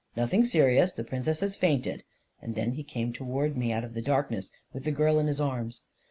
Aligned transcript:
44 0.15 0.23
Nothing 0.23 0.45
serious; 0.45 0.93
the 0.93 1.03
Princess 1.03 1.41
has 1.41 1.55
fainted," 1.55 2.03
and 2.41 2.55
then 2.55 2.71
he 2.71 2.81
came 2.83 3.13
toward 3.13 3.55
me 3.55 3.71
out 3.71 3.83
of 3.83 3.93
the 3.93 4.01
darkness, 4.01 4.49
with 4.73 4.83
the 4.83 4.89
girl 4.91 5.19
in 5.19 5.27
his 5.27 5.39
arms. 5.39 5.83